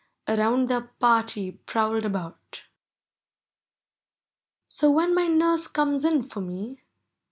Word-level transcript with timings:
Around 0.27 0.67
their 0.67 0.81
party 0.97 1.51
prowled 1.67 2.05
about. 2.05 2.63
So, 4.67 4.89
when 4.89 5.13
my 5.13 5.27
nurse 5.27 5.67
comes 5.67 6.03
in 6.03 6.23
for 6.23 6.41
me. 6.41 6.81